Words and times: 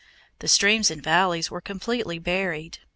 The 0.39 0.47
streams 0.47 0.89
and 0.89 1.03
valleys 1.03 1.51
were 1.51 1.61
completely 1.61 2.17
buried. 2.17 2.79